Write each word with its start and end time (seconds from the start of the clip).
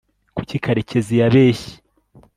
kuki 0.35 0.57
karekezi 0.63 1.13
yabeshye 1.21 1.73